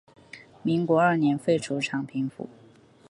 [0.63, 2.49] 民国二年废除广平府。